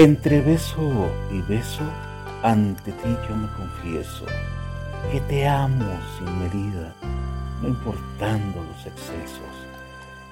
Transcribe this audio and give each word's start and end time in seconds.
Entre 0.00 0.40
beso 0.40 1.10
y 1.30 1.42
beso, 1.42 1.82
ante 2.42 2.90
ti 2.90 3.16
yo 3.28 3.36
me 3.36 3.48
confieso 3.48 4.24
que 5.12 5.20
te 5.20 5.46
amo 5.46 5.92
sin 6.16 6.38
medida, 6.38 6.94
no 7.60 7.68
importando 7.68 8.64
los 8.64 8.86
excesos. 8.86 9.66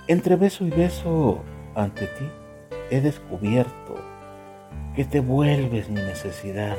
Entre 0.07 0.37
beso 0.37 0.65
y 0.65 0.71
beso, 0.71 1.43
ante 1.75 2.07
ti 2.07 2.25
he 2.91 3.03
descubierto 3.03 3.96
que 4.96 5.04
te 5.04 5.21
vuelves 5.21 5.91
mi 5.91 6.00
necesidad 6.00 6.79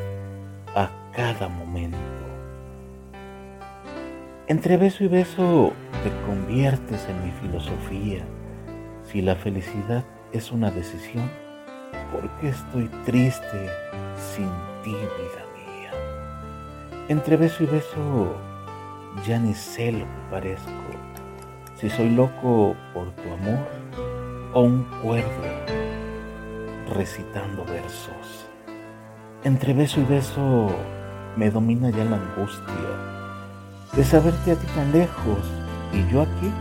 a 0.73 0.89
cada 1.15 1.47
momento. 1.47 1.99
Entre 4.47 4.77
beso 4.77 5.03
y 5.03 5.09
beso 5.09 5.73
te 6.01 6.09
conviertes 6.25 7.07
en 7.07 7.23
mi 7.23 7.31
filosofía. 7.33 8.23
Si 9.03 9.21
la 9.21 9.35
felicidad 9.35 10.03
es 10.33 10.51
una 10.51 10.71
decisión, 10.71 11.29
¿por 12.11 12.29
qué 12.39 12.49
estoy 12.49 12.87
triste 13.05 13.69
sin 14.15 14.49
ti, 14.83 14.91
vida 14.91 15.43
mía? 15.55 15.91
Entre 17.07 17.37
beso 17.37 17.63
y 17.63 17.67
beso 17.67 18.35
ya 19.25 19.39
ni 19.39 19.53
sé 19.53 19.91
lo 19.91 20.05
que 20.05 20.31
parezco. 20.31 20.71
Si 21.75 21.89
soy 21.89 22.09
loco 22.09 22.75
por 22.93 23.11
tu 23.11 23.33
amor 23.33 23.59
o 24.53 24.61
un 24.61 24.83
cuerdo 25.01 25.29
recitando 26.93 27.63
versos. 27.65 28.47
Entre 29.43 29.73
beso 29.73 30.01
y 30.01 30.03
beso 30.03 30.67
me 31.37 31.49
domina 31.49 31.89
ya 31.89 32.03
la 32.03 32.17
angustia 32.17 33.09
de 33.93 34.03
saberte 34.03 34.51
a 34.51 34.55
ti 34.55 34.67
tan 34.75 34.91
lejos 34.91 35.39
y 35.93 36.11
yo 36.11 36.21
aquí 36.21 36.51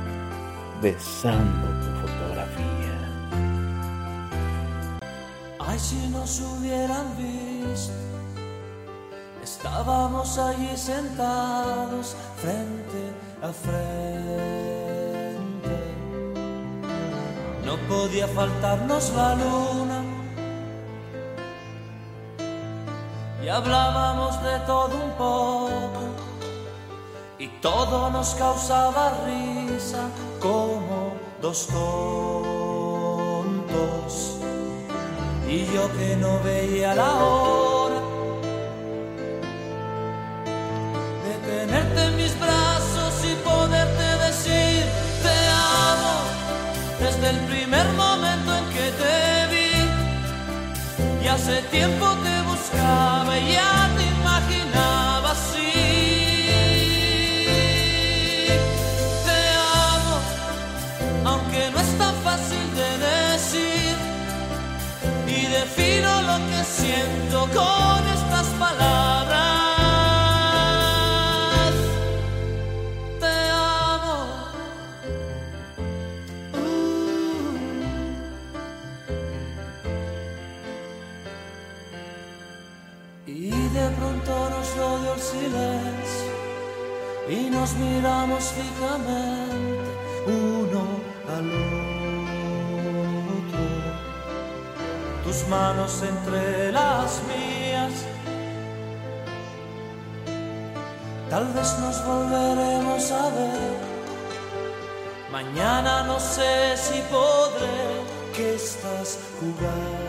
besando 0.81 1.78
Si 5.79 6.09
nos 6.09 6.41
hubieran 6.41 7.17
visto, 7.17 7.93
estábamos 9.43 10.37
allí 10.37 10.77
sentados 10.77 12.17
frente 12.37 13.13
a 13.41 13.53
frente. 13.53 13.79
No 17.65 17.77
podía 17.89 18.27
faltarnos 18.27 19.13
la 19.15 19.37
luna 19.37 20.03
y 23.45 23.49
hablábamos 23.49 24.43
de 24.43 24.59
todo 24.67 24.97
un 24.97 25.13
poco 25.13 26.01
y 27.39 27.47
todo 27.61 28.11
nos 28.11 28.35
causaba 28.35 29.13
risa 29.25 30.11
como 30.41 31.13
dos 31.41 31.69
tontos 31.69 32.59
y 35.49 35.67
yo 35.75 35.91
que 35.97 36.17
no 36.17 36.39
veía 36.43 36.95
la 36.95 37.15
hora 37.25 38.01
de 41.25 41.35
tenerte 41.51 42.05
en 42.05 42.17
mis 42.17 42.39
brazos 42.39 43.15
y 43.25 43.35
poderte 43.49 44.07
decir 44.27 44.85
te 45.23 45.37
amo 45.89 46.17
desde 47.01 47.31
el 47.31 47.39
primer 47.47 47.87
momento 47.93 48.57
en 48.59 48.65
que 48.75 48.87
te 49.01 49.47
vi. 49.53 51.25
Y 51.25 51.29
hace 51.29 51.63
tiempo 51.71 52.07
te 52.25 52.43
buscaba 52.43 53.39
y 53.39 53.53
ya 53.53 53.88
defino 65.61 66.11
lo 66.23 66.37
que 66.49 66.61
siento 66.65 67.39
con 67.59 68.01
estas 68.17 68.47
palabras. 68.65 69.35
Te 73.23 73.37
amo. 73.51 74.19
Y 83.27 83.51
de 83.51 83.87
pronto 83.99 84.33
nos 84.51 84.77
rodeó 84.77 85.15
el 85.15 85.21
silencio 85.21 86.35
y 87.29 87.51
nos 87.51 87.75
miramos 87.75 88.45
fijamente 88.59 89.89
uno 90.27 91.08
Tus 95.29 95.47
manos 95.49 96.03
entre 96.03 96.73
las 96.73 97.21
mías. 97.29 97.93
Tal 101.29 101.45
vez 101.53 101.79
nos 101.81 102.03
volveremos 102.07 103.13
a 103.13 103.29
ver. 103.37 103.77
Mañana 105.31 106.05
no 106.05 106.19
sé 106.19 106.79
si 106.79 107.03
podré 107.11 107.79
que 108.35 108.55
estás 108.55 109.19
jugando. 109.39 110.09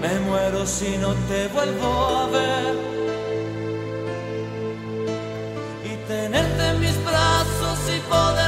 Me 0.00 0.18
muero 0.26 0.66
si 0.66 0.98
no 0.98 1.14
te 1.28 1.46
vuelvo 1.54 1.92
a 2.16 2.26
ver. 2.26 2.74
Y 5.84 5.96
tenerte 6.08 6.66
en 6.66 6.80
mis 6.80 7.04
brazos 7.04 7.78
y 7.96 8.00
poderte 8.10 8.41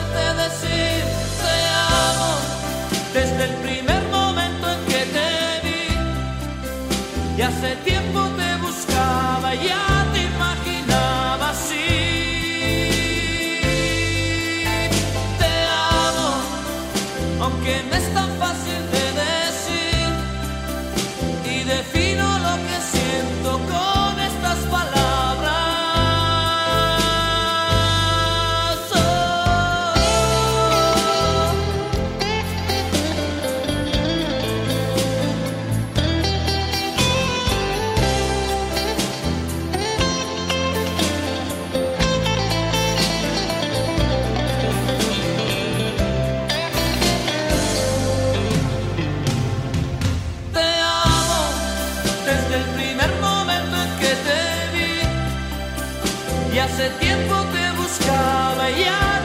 y 56.54 56.58
hace 56.58 56.88
tiempo 57.00 57.34
te 57.52 57.70
buscaba 57.72 58.70
ya. 58.70 59.23